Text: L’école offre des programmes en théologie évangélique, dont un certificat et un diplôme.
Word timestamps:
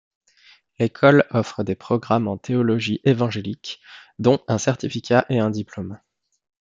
L’école 0.79 1.25
offre 1.29 1.61
des 1.63 1.75
programmes 1.75 2.27
en 2.27 2.35
théologie 2.35 3.01
évangélique, 3.03 3.79
dont 4.17 4.39
un 4.47 4.57
certificat 4.57 5.27
et 5.29 5.37
un 5.37 5.51
diplôme. 5.51 5.99